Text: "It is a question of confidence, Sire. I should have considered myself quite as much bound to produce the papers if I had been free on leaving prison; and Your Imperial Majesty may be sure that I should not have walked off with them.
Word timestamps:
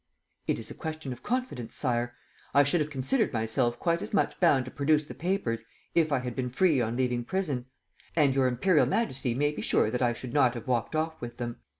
"It 0.47 0.57
is 0.57 0.71
a 0.71 0.73
question 0.73 1.13
of 1.13 1.21
confidence, 1.21 1.75
Sire. 1.75 2.15
I 2.55 2.63
should 2.63 2.81
have 2.81 2.89
considered 2.89 3.31
myself 3.31 3.77
quite 3.77 4.01
as 4.01 4.15
much 4.15 4.39
bound 4.39 4.65
to 4.65 4.71
produce 4.71 5.03
the 5.05 5.13
papers 5.13 5.63
if 5.93 6.11
I 6.11 6.17
had 6.17 6.35
been 6.35 6.49
free 6.49 6.81
on 6.81 6.97
leaving 6.97 7.23
prison; 7.23 7.67
and 8.15 8.33
Your 8.33 8.47
Imperial 8.47 8.87
Majesty 8.87 9.35
may 9.35 9.51
be 9.51 9.61
sure 9.61 9.91
that 9.91 10.01
I 10.01 10.13
should 10.13 10.33
not 10.33 10.55
have 10.55 10.67
walked 10.67 10.95
off 10.95 11.21
with 11.21 11.37
them. 11.37 11.57